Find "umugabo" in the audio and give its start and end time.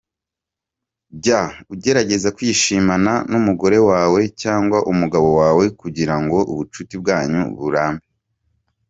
4.91-5.27